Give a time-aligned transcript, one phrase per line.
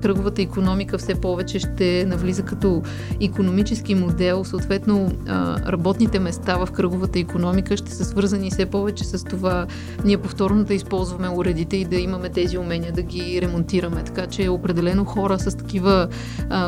[0.00, 2.82] кръговата економика все повече ще навлиза като
[3.20, 5.12] економически модел, съответно
[5.66, 9.66] работните места в кръговата економика ще са свързани все повече с това
[10.04, 14.04] ние повторно да използваме уредите и да имаме тези умения да ги ремонтираме.
[14.04, 16.08] Така че определено хора с такива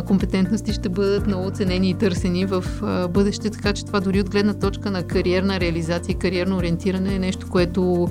[0.06, 2.64] компетентности ще бъдат много ценени и търсени в
[3.10, 7.18] бъдеще, така че това дори от гледна точка на кариерна реализация и кариерно ориентиране е
[7.18, 8.08] нещо, което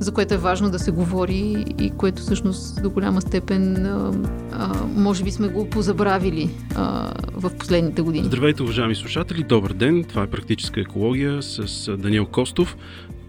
[0.00, 4.12] за което е важно да се говори и което всъщност до голяма степен а,
[4.52, 8.24] а, може би сме го позабравили а, в последните години.
[8.24, 9.42] Здравейте, уважаеми слушатели!
[9.42, 10.04] Добър ден!
[10.04, 12.76] Това е Практическа екология с Даниел Костов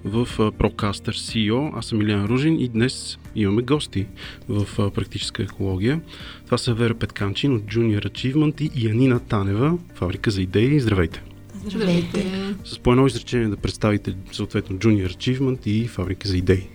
[0.06, 1.72] в Procaster CEO.
[1.76, 4.06] Аз съм Илян Ружин и днес имаме гости
[4.50, 6.02] в Практическа екология.
[6.46, 10.80] Това са Вера Петканчин от Junior Achievement и Янина Танева, фабрика за идеи.
[10.80, 11.27] Здравейте!
[11.66, 12.56] Здравейте!
[12.66, 16.70] С по едно изречение да представите съответно Junior Achievement и фабрика за идеи.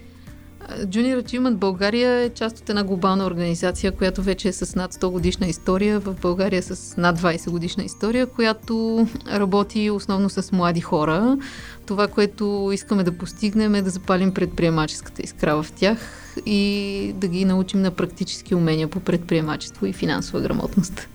[0.81, 5.11] Junior Achievement България е част от една глобална организация, която вече е с над 100
[5.11, 11.39] годишна история, в България с над 20 годишна история, която работи основно с млади хора.
[11.87, 15.99] Това, което искаме да постигнем е да запалим предприемаческата искра в тях
[16.47, 21.09] и да ги научим на практически умения по предприемачество и финансова грамотност.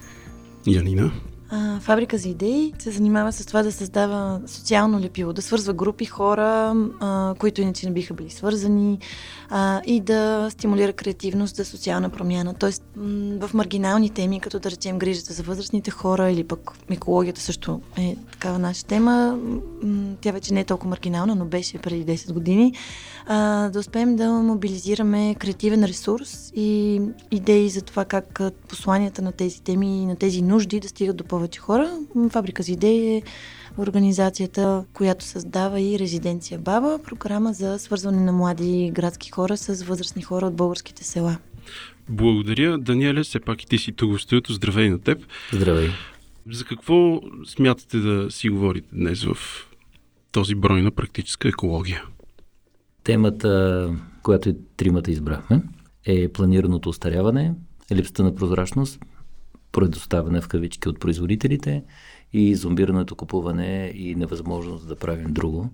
[0.67, 1.11] Янина?
[1.49, 6.05] А, фабрика за идеи се занимава с това да създава социално лепило, да свързва групи
[6.05, 8.99] хора, а, които иначе не биха били свързани
[9.49, 12.53] а, и да стимулира креативност за социална промяна.
[12.53, 12.83] Тоест
[13.39, 18.15] в маргинални теми, като да речем грижата за възрастните хора или пък екологията също е
[18.31, 19.39] такава наша тема.
[20.21, 22.73] Тя вече не е толкова маргинална, но беше преди 10 години.
[23.25, 29.61] А, да успеем да мобилизираме креативен ресурс и идеи за това как посланията на тези
[29.61, 31.99] теми и на тези нужди да стигат до повече хора.
[32.29, 33.21] Фабрика за идеи е
[33.77, 40.21] организацията, която създава и резиденция Баба, програма за свързване на млади градски хора с възрастни
[40.21, 41.37] хора от българските села.
[42.09, 42.77] Благодаря.
[42.77, 44.53] Даниеле, все пак и ти си тук в студиото.
[44.53, 45.25] Здравей на теб.
[45.53, 45.89] Здравей.
[46.51, 49.37] За какво смятате да си говорите днес в
[50.31, 52.03] този брой на практическа екология?
[53.03, 53.89] Темата,
[54.23, 55.61] която и тримата избрахме,
[56.05, 57.53] е планираното остаряване,
[57.91, 58.99] липсата на прозрачност,
[59.77, 61.83] предоставяне в кавички от производителите
[62.33, 65.69] и зомбираното купуване и невъзможност да правим друго.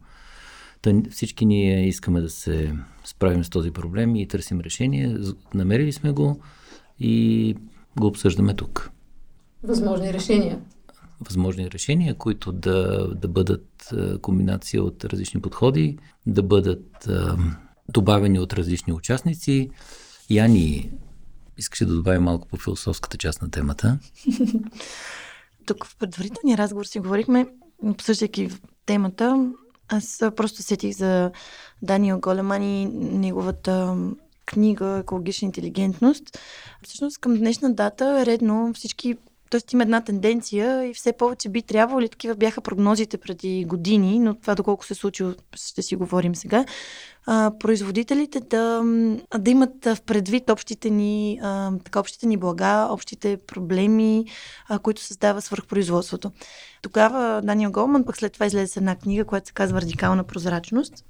[0.82, 5.18] Та всички ние искаме да се справим с този проблем и търсим решение.
[5.54, 6.40] Намерили сме го
[7.00, 7.56] и
[8.00, 8.92] го обсъждаме тук.
[9.64, 10.60] Възможни решения.
[11.22, 17.38] Възможни решения, които да, да бъдат комбинация от различни подходи, да бъдат а,
[17.90, 19.70] добавени от различни участници.
[20.30, 20.92] Яни,
[21.58, 24.00] искаше да добавим малко по философската част на темата.
[25.66, 27.48] Тук в предварителния разговор си говорихме,
[27.84, 28.50] обсъждайки
[28.86, 29.52] темата,
[29.88, 31.32] аз просто сетих за
[31.82, 33.98] Даниел Големан и неговата
[34.46, 36.38] книга Екологична интелигентност.
[36.84, 39.18] Всъщност към днешна дата е редно всички
[39.54, 44.20] Тоест има една тенденция и все повече би трябвало, или такива бяха прогнозите преди години,
[44.20, 45.24] но това доколко се случи,
[45.56, 46.66] ще си говорим сега,
[47.26, 48.84] а, производителите да,
[49.38, 54.26] да имат в предвид общите ни, а, така, общите ни блага, общите проблеми,
[54.70, 56.32] а, които създава свърхпроизводството.
[56.82, 61.06] Тогава Даниел Голман пък след това излезе с една книга, която се казва Радикална прозрачност.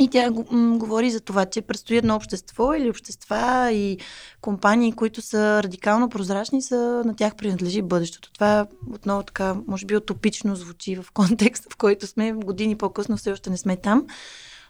[0.00, 0.30] И тя
[0.78, 3.98] говори за това, че предстои едно общество или общества и
[4.40, 8.32] компании, които са радикално прозрачни, са, на тях принадлежи бъдещето.
[8.32, 13.32] Това отново така, може би утопично звучи в контекста, в който сме години по-късно, все
[13.32, 14.06] още не сме там.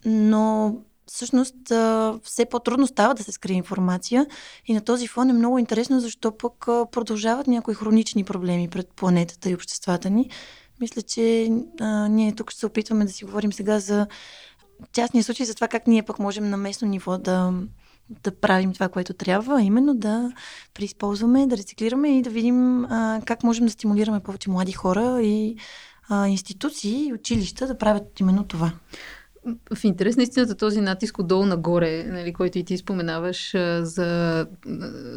[0.04, 0.74] Но
[1.06, 1.56] всъщност
[2.22, 4.26] все по-трудно става да се скрие информация
[4.66, 9.50] и на този фон е много интересно, защо пък продължават някои хронични проблеми пред планетата
[9.50, 10.30] и обществата ни.
[10.80, 11.50] Мисля, че
[11.80, 14.06] а, ние тук ще се опитваме да си говорим сега за
[14.92, 17.52] частния случай за това как ние пък можем на местно ниво да,
[18.10, 20.32] да правим това, което трябва, именно да
[20.74, 25.56] преизползваме, да рециклираме и да видим а, как можем да стимулираме повече млади хора и
[26.08, 28.72] а, институции и училища да правят именно това
[29.74, 34.46] в интерес на истината този натиск отдолу нагоре, нали, който и ти споменаваш за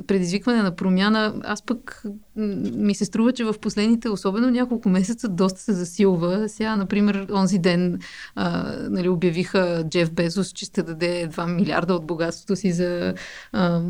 [0.07, 2.03] предизвикване на промяна, аз пък
[2.35, 6.49] ми се струва, че в последните, особено няколко месеца, доста се засилва.
[6.49, 7.99] Сега, например, онзи ден
[8.35, 13.13] а, нали, обявиха Джеф Безос, че ще даде 2 милиарда от богатството си за
[13.51, 13.81] а,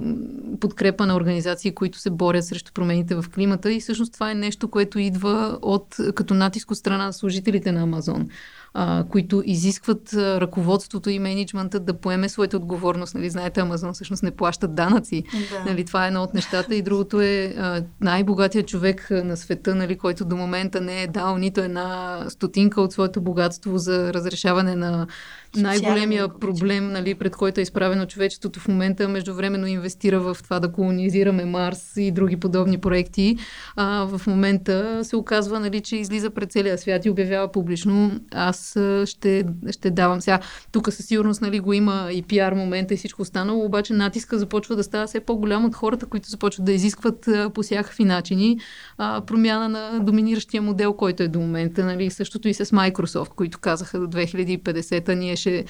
[0.60, 3.74] подкрепа на организации, които се борят срещу промените в климата.
[3.74, 7.82] И всъщност това е нещо, което идва от, като натиск от страна на служителите на
[7.82, 8.30] Амазон
[8.74, 13.16] а, които изискват ръководството и менеджмента да поеме своята отговорност.
[13.16, 15.24] Нали, знаете, Амазон всъщност не плащат данъци.
[15.32, 15.70] Да.
[15.72, 16.76] Нали, това е едно от нещата.
[16.76, 21.38] И другото е а, най-богатият човек на света, нали, който до момента не е дал
[21.38, 25.08] нито една стотинка от своето богатство за разрешаване на
[25.56, 30.72] най-големия проблем, нали, пред който е изправено човечеството в момента, междувременно инвестира в това да
[30.72, 33.38] колонизираме Марс и други подобни проекти.
[33.76, 38.61] А, в момента се оказва, нали, че излиза пред целия свят и обявява публично, аз
[39.06, 40.40] ще, ще давам сега.
[40.72, 44.76] Тук със сигурност нали, го има и пиар момента и всичко останало, обаче натиска започва
[44.76, 48.60] да става все по-голям от хората, които започват да изискват по всякакви начини
[48.98, 51.86] а, промяна на доминиращия модел, който е до момента.
[51.86, 55.66] Нали, същото и с Microsoft, които казаха до 2050 ние ще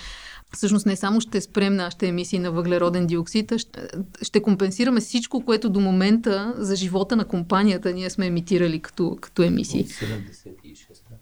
[0.53, 3.79] всъщност не само ще спрем нашите емисии на въглероден диоксид, а ще,
[4.21, 9.43] ще компенсираме всичко, което до момента за живота на компанията ние сме емитирали като, като
[9.43, 9.81] емисии.
[9.81, 10.07] От 76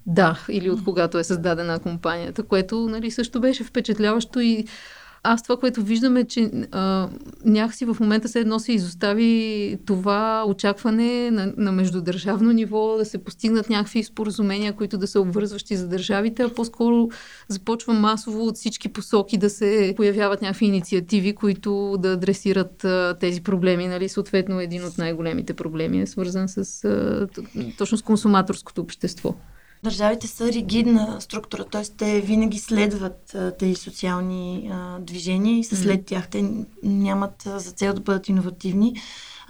[0.06, 4.66] Да, или от когато е създадена компанията, което нали, също беше впечатляващо и
[5.24, 7.10] аз това, което виждам е, че а,
[7.45, 13.18] някакси в момента се едно се изостави това очакване на, на междудържавно ниво да се
[13.18, 17.10] постигнат някакви споразумения, които да са обвързващи за държавите, а по-скоро
[17.48, 23.42] започва масово от всички посоки да се появяват някакви инициативи, които да адресират а, тези
[23.42, 23.88] проблеми.
[23.88, 24.10] Нали?
[24.10, 27.27] Съответно, един от най-големите проблеми е свързан с а,
[27.77, 29.36] точно с консуматорското общество.
[29.84, 31.84] Държавите са ригидна структура, т.е.
[31.98, 36.28] те винаги следват тези социални а, движения и са след тях.
[36.28, 36.52] Те
[36.84, 38.96] нямат а, за цел да бъдат иновативни.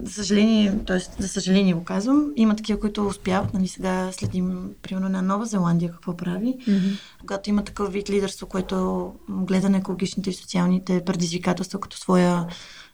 [0.02, 1.22] За съжаление, т.е.
[1.22, 3.54] за съжаление го казвам, има такива, които успяват.
[3.54, 6.56] Нали, сега следим, примерно, на Нова Зеландия какво прави.
[6.58, 6.98] Mm-hmm.
[7.20, 12.46] Когато има такъв вид лидерство, което гледа на екологичните и социалните предизвикателства като своя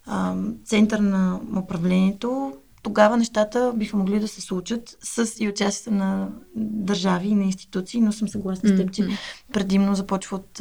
[0.07, 0.35] а,
[0.65, 2.53] център на управлението,
[2.87, 8.01] тогава нещата биха могли да се случат с и участието на държави и на институции,
[8.01, 9.09] но съм съгласна с теб, че
[9.53, 10.61] предимно започва от,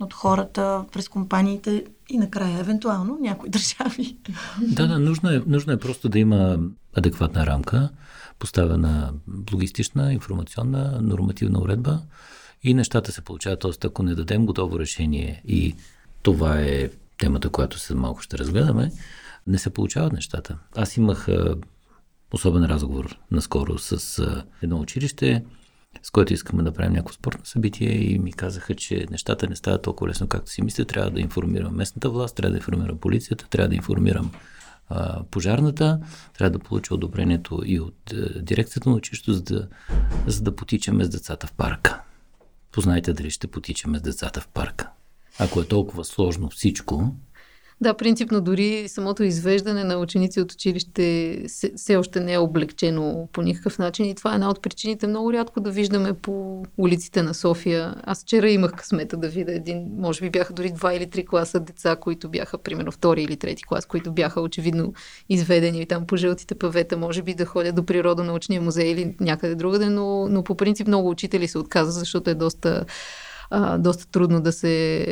[0.00, 4.16] от хората, през компаниите и накрая, евентуално, някои държави.
[4.62, 6.58] Да, да, нужно е, нужно е просто да има
[6.96, 7.88] адекватна рамка,
[8.38, 9.12] поставена
[9.52, 12.00] логистична, информационна, нормативна уредба
[12.62, 13.60] и нещата се получават.
[13.60, 15.74] Тоест, ако не дадем готово решение и
[16.22, 18.90] това е темата, която след малко ще разгледаме,
[19.50, 20.58] не се получават нещата.
[20.76, 21.56] Аз имах а,
[22.32, 25.44] особен разговор наскоро с а, едно училище,
[26.02, 29.82] с което искаме да правим някакво спортно събитие и ми казаха, че нещата не стават
[29.82, 30.84] толкова лесно, както си мисля.
[30.84, 34.30] Трябва да информирам местната власт, трябва да информирам полицията, трябва да информирам
[34.88, 36.00] а, пожарната,
[36.38, 39.68] трябва да получа одобрението и от а, дирекцията на училището, за да,
[40.26, 42.00] за да потичаме с децата в парка.
[42.72, 44.90] Познайте дали ще потичаме с децата в парка.
[45.38, 47.14] Ако е толкова сложно всичко,
[47.82, 51.36] да, принципно дори самото извеждане на ученици от училище
[51.76, 55.32] все още не е облегчено по никакъв начин и това е една от причините много
[55.32, 57.94] рядко да виждаме по улиците на София.
[58.04, 61.60] Аз вчера имах късмета да видя един, може би бяха дори два или три класа
[61.60, 64.92] деца, които бяха примерно втори или трети клас, които бяха очевидно
[65.28, 69.88] изведени там по жълтите павета, може би да ходят до природонаучния музей или някъде другаде,
[69.88, 72.84] но, но по принцип много учители се отказват, защото е доста
[73.50, 75.06] а, доста трудно да се...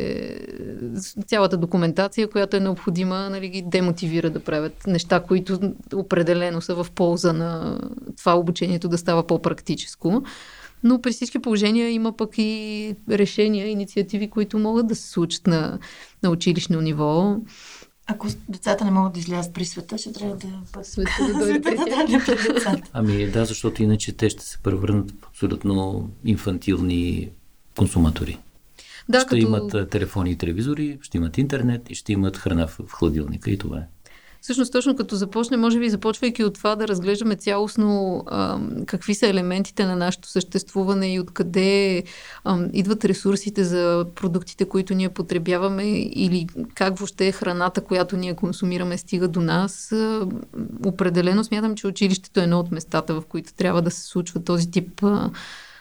[1.26, 6.86] Цялата документация, която е необходима, нали, ги демотивира да правят неща, които определено са в
[6.94, 7.80] полза на
[8.16, 10.22] това обучението да става по-практическо.
[10.82, 15.78] Но при всички положения има пък и решения, инициативи, които могат да се случат на,
[16.22, 17.36] на училищно ниво.
[18.06, 21.76] Ако децата не могат да излязат при света, ще трябва да света да дойде пред
[22.54, 22.82] децата.
[22.92, 27.30] Ами да, защото иначе те ще се превърнат в абсолютно инфантилни
[27.78, 28.38] консуматори.
[29.08, 29.36] Да, ще като...
[29.36, 33.58] имат телефони и телевизори, ще имат интернет и ще имат храна в, в хладилника и
[33.58, 33.86] това е.
[34.40, 39.26] Всъщност, точно като започне, може би започвайки от това да разглеждаме цялостно а, какви са
[39.26, 42.02] елементите на нашето съществуване и откъде
[42.44, 48.36] а, идват ресурсите за продуктите, които ние потребяваме или как въобще е храната, която ние
[48.36, 49.92] консумираме, стига до нас.
[49.92, 50.26] А,
[50.86, 54.70] определено смятам, че училището е едно от местата, в които трябва да се случва този
[54.70, 55.30] тип а,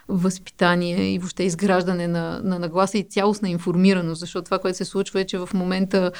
[0.08, 5.22] възпитание и въобще изграждане на, на нагласа и цялостна информираност, защото това, което се случва
[5.22, 6.12] е, че в момента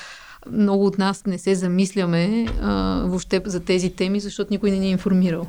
[0.52, 4.88] много от нас не се замисляме а, въобще за тези теми, защото никой не ни
[4.88, 5.48] е информирал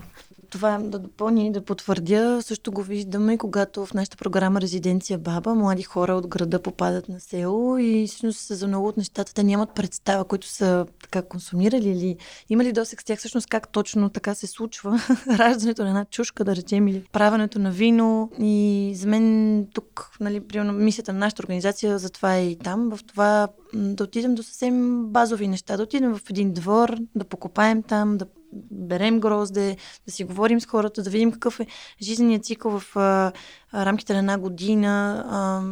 [0.50, 5.54] това да допълня и да потвърдя, също го виждаме, когато в нашата програма Резиденция Баба
[5.54, 9.74] млади хора от града попадат на село и всъщност за много от нещата те нямат
[9.74, 12.16] представа, които са така консумирали или
[12.48, 15.00] имали досек с тях всъщност как точно така се случва
[15.38, 18.30] раждането на една чушка, да речем, или правенето на вино.
[18.40, 23.04] И за мен тук, нали, примерно, мисията на нашата организация, затова е и там, в
[23.04, 28.18] това да отидем до съвсем базови неща, да отидем в един двор, да покопаем там,
[28.18, 28.26] да
[28.70, 29.76] берем грозде,
[30.06, 31.66] да си говорим с хората, да видим какъв е
[32.02, 33.32] жизненият цикъл в а,
[33.74, 35.24] рамките на една година.
[35.28, 35.62] А,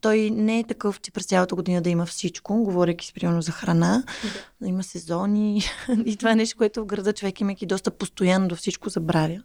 [0.00, 4.04] той не е такъв, че през цялата година да има всичко, говоряки спрямо за храна,
[4.22, 4.28] да.
[4.60, 5.62] да има сезони.
[6.06, 9.40] и това е нещо, което в града човек имайки доста постоянно до всичко забравя.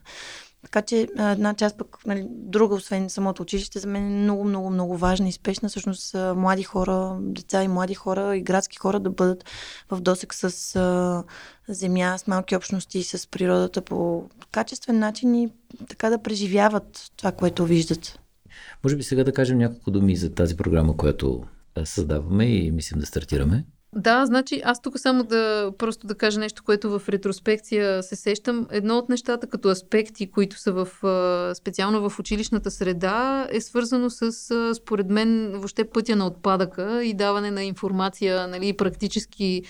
[0.64, 4.70] Така че една част пък, нали, друга, освен самото училище, за мен е много, много,
[4.70, 5.70] много важна и спешна.
[5.70, 9.46] Всъщност млади хора, деца и млади хора и градски хора да бъдат
[9.92, 11.24] в досек с а,
[11.74, 15.50] земя, с малки общности, с природата по качествен начин и
[15.90, 18.20] така да преживяват това, което виждат.
[18.84, 21.44] Може би сега да кажем няколко думи за тази програма, която
[21.84, 23.66] създаваме и мислим да стартираме.
[23.96, 28.68] Да, значи аз тук само да просто да кажа нещо, което в ретроспекция се сещам.
[28.72, 30.88] Едно от нещата като аспекти, които са в,
[31.56, 34.32] специално в училищната среда, е свързано с,
[34.76, 39.64] според мен, въобще пътя на отпадъка и даване на информация, нали, практически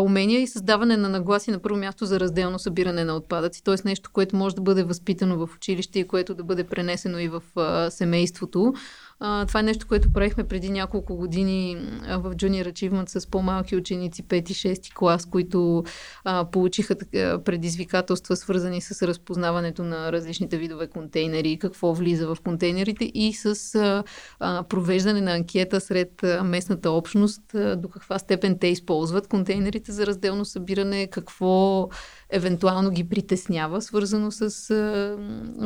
[0.00, 3.64] умения и създаване на нагласи на първо място за разделно събиране на отпадъци.
[3.64, 3.74] Т.е.
[3.84, 7.42] нещо, което може да бъде възпитано в училище и което да бъде пренесено и в
[7.90, 8.72] семейството.
[9.24, 11.76] А, това е нещо, което правихме преди няколко години
[12.08, 15.84] в Junior Achievement с по-малки ученици, 5-6 клас, които
[16.24, 16.96] а, получиха
[17.44, 24.04] предизвикателства, свързани с разпознаването на различните видове контейнери, какво влиза в контейнерите и с а,
[24.40, 30.06] а, провеждане на анкета сред местната общност, а, до каква степен те използват контейнерите за
[30.06, 31.88] разделно събиране, какво
[32.32, 35.18] евентуално ги притеснява, свързано с а,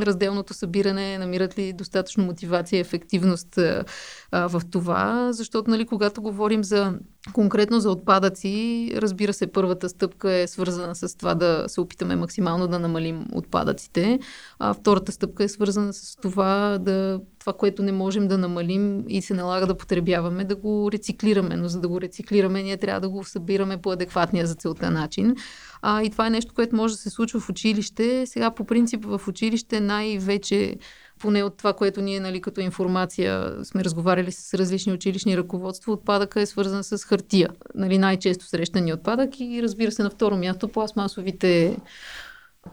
[0.06, 3.84] разделното събиране, намират ли достатъчно мотивация и ефективност а,
[4.32, 6.98] в това, защото нали, когато говорим за
[7.32, 12.68] конкретно за отпадъци, разбира се, първата стъпка е свързана с това да се опитаме максимално
[12.68, 14.18] да намалим отпадъците,
[14.58, 19.22] а втората стъпка е свързана с това да това, което не можем да намалим и
[19.22, 21.56] се налага да потребяваме, да го рециклираме.
[21.56, 25.34] Но за да го рециклираме, ние трябва да го събираме по адекватния за целта начин.
[25.82, 28.26] А, и това е нещо, което може да се случва в училище.
[28.26, 30.76] Сега по принцип в училище най-вече
[31.18, 36.40] поне от това, което ние нали, като информация сме разговаряли с различни училищни ръководства, отпадъка
[36.40, 37.48] е свързан с хартия.
[37.74, 41.76] Нали, най-често срещани отпадък и разбира се на второ място пластмасовите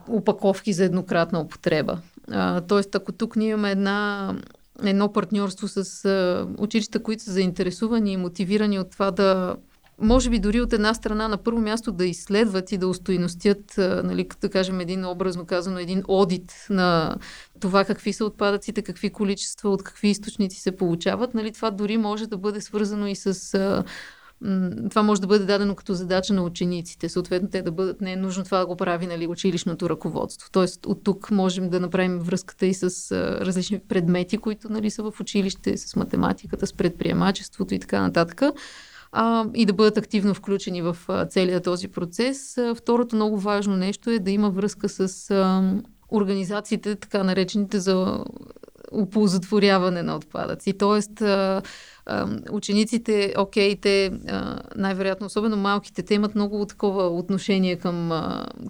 [0.09, 1.97] упаковки за еднократна употреба.
[2.31, 4.33] А, тоест, ако тук ние имаме една,
[4.83, 9.55] едно партньорство с а, училища, които са заинтересувани и мотивирани от това да
[10.01, 14.27] може би дори от една страна на първо място да изследват и да устойностят, нали,
[14.41, 17.15] да кажем един образно казано, един одит на
[17.59, 21.33] това какви са отпадъците, какви количества, от какви източници се получават.
[21.33, 23.57] Нали, това дори може да бъде свързано и с
[24.89, 27.09] това може да бъде дадено като задача на учениците.
[27.09, 30.49] Съответно, те да бъдат, не е нужно това да го прави нали, училищното ръководство.
[30.51, 35.11] Тоест, от тук можем да направим връзката и с а, различни предмети, които нали, са
[35.11, 38.41] в училище, с математиката, с предприемачеството и така нататък
[39.13, 42.57] а, и да бъдат активно включени в а, целият този процес.
[42.57, 45.73] А, второто много важно нещо е да има връзка с а,
[46.11, 48.25] организациите, така наречените за
[48.91, 50.77] оползотворяване на отпадъци.
[50.77, 51.61] Тоест, а,
[52.51, 54.11] учениците, окей, те
[54.75, 58.11] най-вероятно, особено малките, те имат много такова отношение към,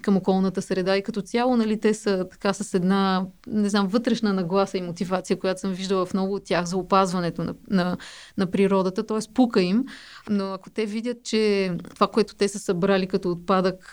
[0.02, 4.32] към околната среда и като цяло, нали, те са така с една, не знам, вътрешна
[4.32, 7.96] нагласа и мотивация, която съм виждала в много от тях за опазването на, на,
[8.38, 9.18] на природата, т.е.
[9.34, 9.84] пука им,
[10.30, 13.92] но ако те видят, че това, което те са събрали като отпадък,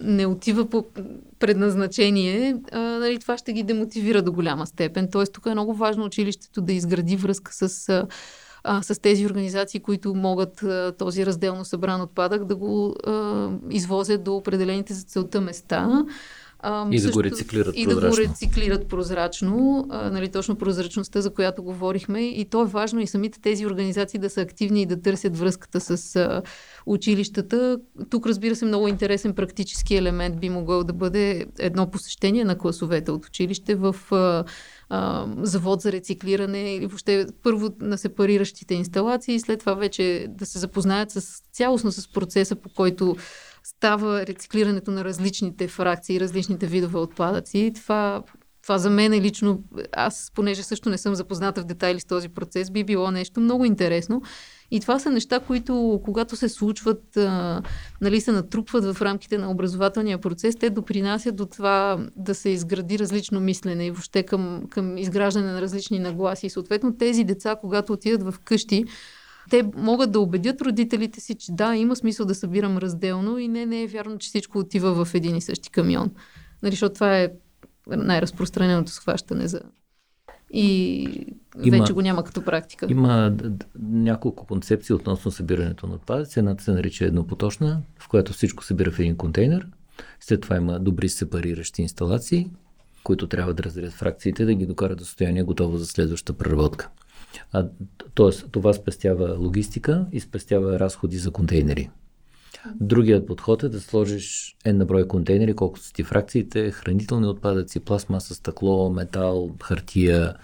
[0.00, 0.84] не отива по
[1.38, 5.08] предназначение, нали, това ще ги демотивира до голяма степен.
[5.12, 8.06] Тоест, тук е много важно училището да изгради връзка с
[8.82, 14.36] с тези организации, които могат а, този разделно събран отпадък да го а, извозят до
[14.36, 16.04] определените за целта места.
[16.58, 18.10] А, и също, да го рециклират и прозрачно.
[18.10, 22.20] Да го рециклират прозрачно, а, нали, точно прозрачността, за която говорихме.
[22.20, 25.80] И то е важно и самите тези организации да са активни и да търсят връзката
[25.80, 26.42] с а,
[26.86, 27.78] училищата.
[28.10, 33.10] Тук, разбира се, много интересен практически елемент би могъл да бъде едно посещение на класовете
[33.10, 34.44] от училище в а,
[34.88, 40.58] а, завод за рециклиране или въобще първо на сепариращите инсталации, след това вече да се
[40.58, 43.16] запознаят с цялостно с процеса, по който
[43.64, 47.72] става рециклирането на различните фракции, различните видове отпадъци.
[47.74, 48.22] Това
[48.66, 49.62] това за мен е лично,
[49.92, 53.64] аз понеже също не съм запозната в детайли с този процес, би било нещо много
[53.64, 54.22] интересно.
[54.70, 57.62] И това са неща, които когато се случват, а,
[58.00, 62.98] нали, се натрупват в рамките на образователния процес, те допринасят до това да се изгради
[62.98, 66.46] различно мислене и въобще към, към изграждане на различни нагласи.
[66.46, 68.84] И съответно тези деца, когато отидат в къщи,
[69.50, 73.66] те могат да убедят родителите си, че да, има смисъл да събирам разделно и не,
[73.66, 76.10] не е вярно, че всичко отива в един и същи камион.
[76.62, 77.30] Нали, защото това е
[77.86, 79.60] най-разпространеното схващане за
[80.52, 81.02] и
[81.64, 82.86] има, вече го няма като практика.
[82.90, 83.36] Има
[83.82, 86.38] няколко концепции относно събирането на отпадъци.
[86.38, 89.68] Едната се нарича еднопоточна, в която всичко събира в един контейнер.
[90.20, 92.50] След това има добри сепариращи инсталации,
[93.04, 96.90] които трябва да разделят фракциите, да ги докарат до състояние готово за следващата преработка.
[97.52, 97.66] А,
[98.14, 101.90] тоест, това спестява логистика и спестява разходи за контейнери.
[102.74, 108.34] Другият подход е да сложиш една брой контейнери, колкото са ти фракциите, хранителни отпадъци, пластмаса,
[108.34, 110.34] стъкло, метал, хартия,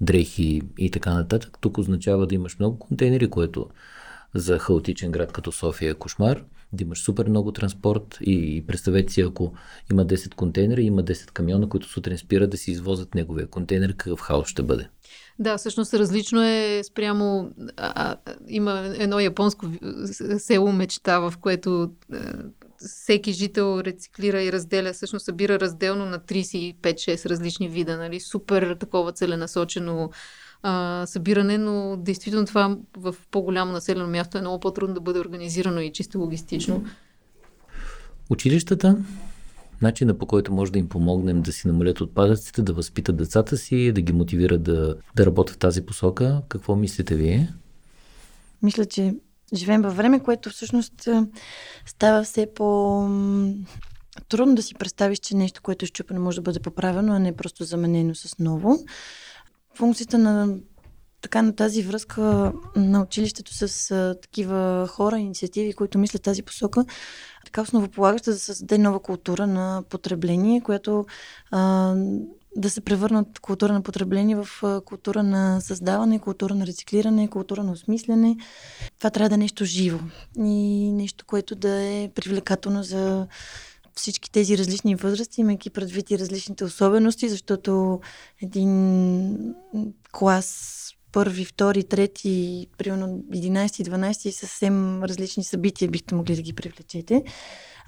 [0.00, 1.58] дрехи и така нататък.
[1.60, 3.66] Тук означава да имаш много контейнери, което
[4.34, 9.20] за хаотичен град като София е кошмар, да имаш супер много транспорт и представете си,
[9.20, 9.54] ако
[9.92, 14.20] има 10 контейнера, има 10 камиона, които сутрин спират да си извозят неговия контейнер, какъв
[14.20, 14.88] хаос ще бъде.
[15.38, 17.50] Да, всъщност различно е спрямо...
[17.76, 18.16] А,
[18.48, 19.66] има едно японско
[20.38, 22.18] село мечта, в което а,
[22.78, 28.20] всеки жител рециклира и разделя, всъщност събира разделно на 35-6 различни вида, нали?
[28.20, 30.10] Супер такова целенасочено
[30.62, 35.80] а, събиране, но действително това в по-голямо населено място е много по-трудно да бъде организирано
[35.80, 36.84] и чисто логистично.
[38.30, 38.96] Училищата,
[39.84, 43.92] начина по който може да им помогнем да си намалят отпадъците, да възпитат децата си,
[43.92, 46.42] да ги мотивират да, да работят в тази посока.
[46.48, 47.54] Какво мислите вие?
[48.62, 49.14] Мисля, че
[49.54, 51.08] живеем във време, което всъщност
[51.86, 53.00] става все по
[54.28, 57.36] трудно да си представиш, че нещо, което е щупено, може да бъде поправено, а не
[57.36, 58.78] просто заменено с ново
[59.74, 60.56] функцията на
[61.24, 66.84] така на тази връзка на училището с а, такива хора, инициативи, които мислят тази посока,
[67.44, 71.06] така основополагаща да създаде нова култура на потребление, която
[71.50, 71.94] а,
[72.56, 74.48] да се превърне от култура на потребление в
[74.84, 78.36] култура на създаване, култура на рециклиране, култура на осмислене.
[78.98, 79.98] Това трябва да е нещо живо
[80.38, 83.26] и нещо, което да е привлекателно за
[83.94, 88.00] всички тези различни възрасти, имайки предвид и различните особености, защото
[88.42, 89.54] един
[90.12, 97.22] клас първи, втори, трети, примерно 11, 12 съвсем различни събития бихте могли да ги привлечете.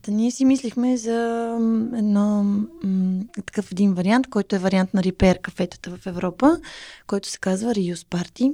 [0.02, 1.48] Та ние си мислихме за
[1.96, 6.60] едно, м- такъв един вариант, който е вариант на репер кафетата в Европа,
[7.06, 8.52] който се казва Reuse Party,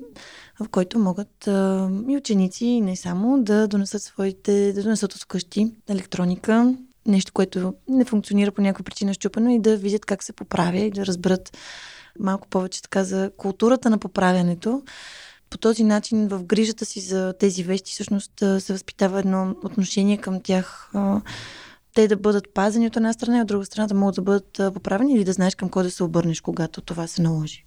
[0.60, 5.22] в който могат а, и ученици, и не само, да донесат своите, да донесат от
[5.22, 6.74] вкъщи електроника,
[7.06, 10.90] нещо, което не функционира по някаква причина щупено и да видят как се поправя и
[10.90, 11.56] да разберат
[12.18, 14.82] малко повече така за културата на поправянето.
[15.50, 20.40] По този начин в грижата си за тези вещи всъщност се възпитава едно отношение към
[20.40, 20.92] тях.
[21.94, 24.74] Те да бъдат пазени от една страна и от друга страна да могат да бъдат
[24.74, 27.64] поправени или да знаеш към кой да се обърнеш, когато това се наложи.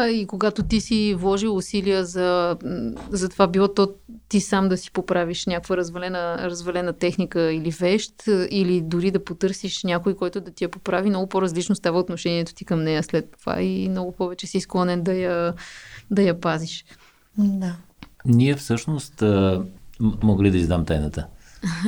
[0.00, 2.56] А и когато ти си вложил усилия за,
[3.10, 3.94] за това, било то
[4.28, 8.12] ти сам да си поправиш някаква развалена, развалена техника или вещ,
[8.50, 12.64] или дори да потърсиш някой, който да ти я поправи, много по-различно става отношението ти
[12.64, 15.54] към нея след това и много повече си склонен да я,
[16.10, 16.84] да я пазиш.
[17.38, 17.76] Да.
[18.24, 19.62] Ние всъщност, а,
[20.22, 21.26] мога ли да издам тайната?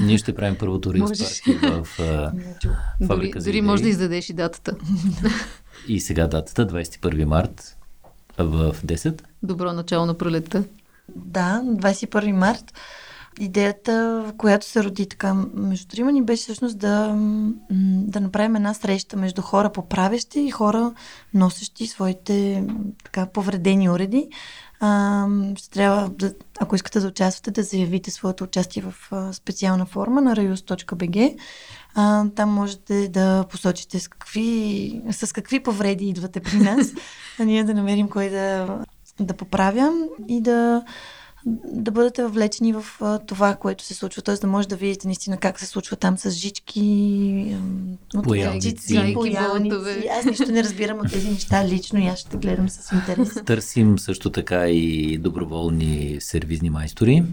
[0.02, 2.32] Ние ще правим първото рилс в а,
[3.06, 4.76] фабрика дори, дори може да издадеш и датата.
[5.88, 7.76] И сега датата, 21 март,
[8.38, 9.22] в 10.
[9.42, 10.64] Добро начало на пролетта.
[11.16, 12.72] Да, 21 март.
[13.40, 17.14] Идеята, в която се роди така между трима ни беше всъщност да,
[17.70, 20.94] да направим една среща между хора поправящи и хора
[21.34, 22.64] носещи своите
[23.04, 24.28] така повредени уреди.
[24.80, 28.94] А, ще трябва, да, ако искате да участвате, да заявите своето участие в
[29.32, 31.36] специална форма на rayus.bg.
[31.94, 36.92] А, там можете да посочите с какви, с какви повреди идвате при нас,
[37.40, 38.78] а ние да намерим кой да,
[39.20, 39.92] да поправя
[40.28, 40.84] и да,
[41.64, 42.84] да бъдете въвлечени в
[43.26, 44.22] това, което се случва.
[44.22, 44.34] Т.е.
[44.34, 47.56] да може да видите наистина как се случва там с жички,
[48.22, 50.08] поялници, поялници.
[50.18, 53.44] Аз нищо не разбирам от тези неща лично и аз ще гледам с интерес.
[53.44, 57.24] Търсим също така и доброволни сервизни майстори,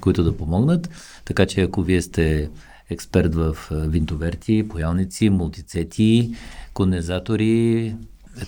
[0.00, 0.90] които да помогнат.
[1.24, 2.50] Така че ако вие сте
[2.90, 6.34] експерт в винтоверти, поялници, мултицети,
[6.72, 7.94] кондензатори,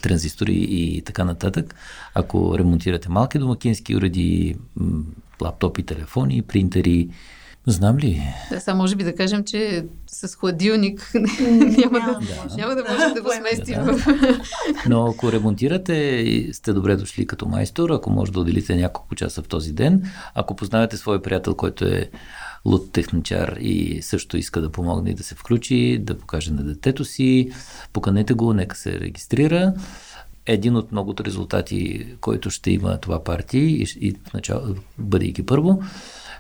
[0.03, 1.75] транзистори и така нататък.
[2.15, 4.57] Ако ремонтирате малки домакински уреди,
[5.43, 7.09] лаптопи, телефони, принтери,
[7.67, 8.23] Знам ли?
[8.51, 11.13] Да, сега може би да кажем, че с хладилник
[11.51, 12.57] няма, да, да.
[12.57, 13.75] няма да може да го сместим.
[13.85, 14.41] Да.
[14.89, 19.49] Но ако ремонтирате, сте добре дошли като майстор, ако може да отделите няколко часа в
[19.49, 20.11] този ден.
[20.35, 22.11] Ако познавате свой приятел, който е
[22.65, 27.05] луд техничар и също иска да помогне и да се включи, да покаже на детето
[27.05, 27.51] си,
[27.93, 29.75] поканете го, нека се регистрира.
[30.47, 35.83] Един от многото резултати, който ще има това партия и, и начало, бъдейки първо,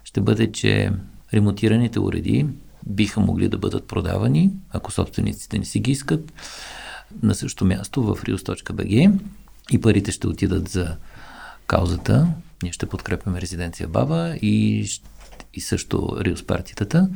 [0.05, 0.93] ще бъде, че
[1.35, 2.47] ремонтираните уреди
[2.87, 6.33] биха могли да бъдат продавани, ако собствениците не си ги искат,
[7.23, 9.13] на същото място в rius.bg
[9.71, 10.97] и парите ще отидат за
[11.67, 12.29] каузата.
[12.63, 14.87] Ние ще подкрепяме резиденция Баба и,
[15.55, 17.09] и също Риус партитата.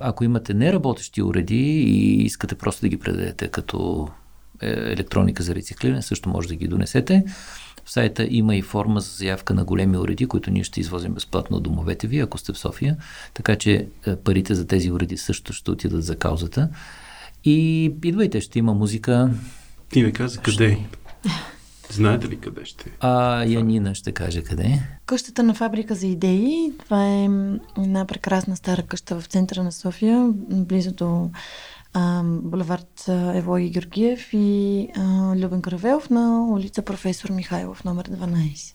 [0.00, 4.08] Ако имате неработещи уреди и искате просто да ги предадете като
[4.62, 7.24] е, електроника за рециклиране, също може да ги донесете.
[7.84, 11.56] В сайта има и форма за заявка на големи уреди, които ние ще извозим безплатно
[11.56, 12.96] от домовете ви, ако сте в София.
[13.34, 16.68] Така че е, парите за тези уреди също ще отидат за каузата.
[17.44, 19.30] И идвайте, ще има музика.
[19.90, 20.78] Ти не каза къде.
[21.90, 22.90] Знаете ли къде ще?
[23.00, 24.82] А Янина ще каже къде.
[25.06, 26.72] Къщата на фабрика за идеи.
[26.84, 27.24] Това е
[27.78, 31.30] една прекрасна стара къща в центъра на София, близо до
[32.24, 38.74] булевард Евлоги Георгиев и а, Любен Кравелов на улица Професор Михайлов, номер 12.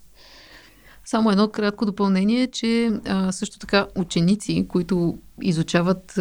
[1.06, 6.20] Само едно кратко допълнение, че а, също така ученици, които изучават,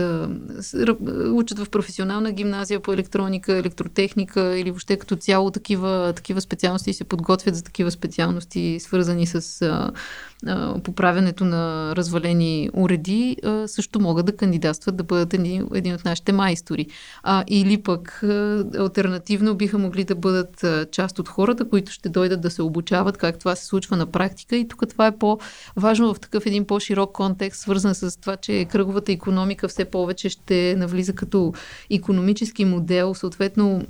[1.32, 7.04] учат в професионална гимназия по електроника, електротехника или въобще като цяло такива, такива специалности се
[7.04, 9.90] подготвят за такива специалности, свързани с а,
[10.46, 16.04] а, поправянето на развалени уреди, а, също могат да кандидатстват да бъдат един, един от
[16.04, 16.86] нашите майстори.
[17.22, 22.40] А, или пък а, альтернативно биха могли да бъдат част от хората, които ще дойдат
[22.40, 24.56] да се обучават как това се случва на практика.
[24.56, 29.09] И тук това е по-важно в такъв един по-широк контекст, свързан с това, че кръговата
[29.10, 31.52] световната економика все повече ще навлиза като
[31.90, 33.14] економически модел.
[33.14, 33.82] Съответно,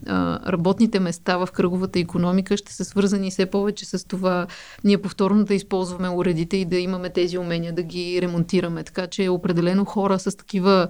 [0.46, 4.46] работните места в кръговата економика ще са свързани все повече с това
[4.84, 8.84] ние повторно да използваме уредите и да имаме тези умения да ги ремонтираме.
[8.84, 10.88] Така че определено хора с такива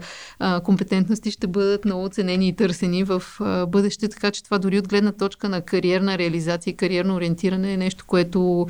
[0.65, 3.23] компетентности ще бъдат много ценени и търсени в
[3.69, 4.09] бъдеще.
[4.09, 8.05] Така че това дори от гледна точка на кариерна реализация и кариерно ориентиране е нещо,
[8.07, 8.67] което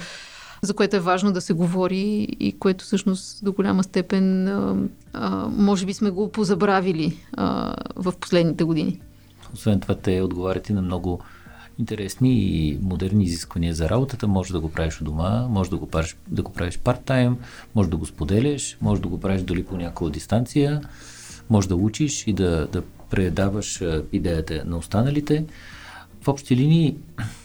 [0.62, 4.76] за което е важно да се говори и което всъщност до голяма степен а,
[5.12, 9.00] а, може би сме го позабравили а, в последните години.
[9.54, 11.20] Освен това, те отговарят и на много
[11.78, 14.28] интересни и модерни изисквания за работата.
[14.28, 17.34] Може да го правиш у дома, може да го правиш, да го правиш парт-тайм,
[17.74, 20.80] може да го споделяш, може да го правиш дали по някаква дистанция,
[21.50, 25.44] може да учиш и да, да предаваш идеята на останалите.
[26.22, 26.96] В общи линии,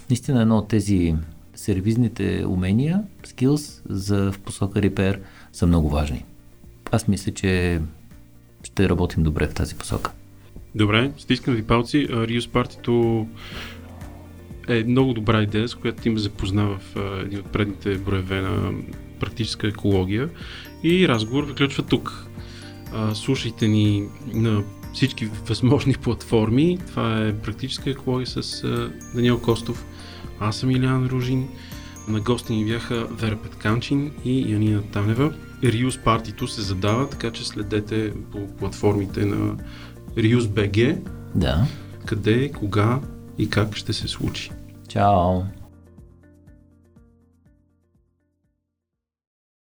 [0.10, 1.16] наистина едно от тези
[1.56, 5.20] сервизните умения, skills за в посока репер
[5.54, 6.26] са много важни.
[6.92, 7.82] Аз мисля, че
[8.64, 10.12] ще работим добре в тази посока.
[10.76, 12.08] Добре, стискам ви палци.
[12.10, 13.28] Риус партито
[14.68, 18.74] е много добра идея, с която ти ме запозна в един от предните броеве на
[19.20, 20.30] практическа екология
[20.84, 22.28] и разговор приключва тук.
[23.14, 24.64] Слушайте ни на
[24.94, 26.78] всички възможни платформи.
[26.88, 28.62] Това е практическа екология с
[29.16, 29.86] Даниел Костов
[30.40, 31.48] аз съм Илян Ружин.
[32.08, 35.34] На гости ни бяха Вера Петканчин и Янина Танева.
[35.64, 39.56] Риус партито се задава, така че следете по платформите на
[40.18, 41.00] Риус BG.
[41.36, 41.68] Да.
[42.06, 43.00] Къде, кога
[43.38, 44.52] и как ще се случи.
[44.88, 45.42] Чао!